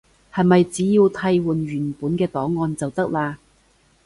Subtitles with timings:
[0.33, 3.35] 係咪只要替換原本嘅檔案就得喇？